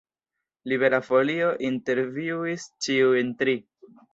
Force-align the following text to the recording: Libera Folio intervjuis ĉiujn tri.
Libera 0.71 0.99
Folio 1.09 1.51
intervjuis 1.69 2.67
ĉiujn 2.87 3.35
tri. 3.43 3.57